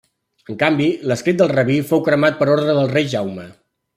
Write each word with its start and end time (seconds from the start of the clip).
En 0.51 0.55
canvi, 0.63 0.87
l'escrit 1.11 1.37
del 1.41 1.51
rabí 1.51 1.77
fou 1.91 2.03
cremat 2.09 2.39
per 2.41 2.49
ordre 2.57 2.77
del 2.81 2.91
rei 2.97 3.09
Jaume. 3.15 3.49